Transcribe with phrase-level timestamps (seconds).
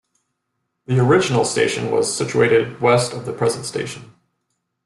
[0.87, 4.15] The original station was situated west of the present station.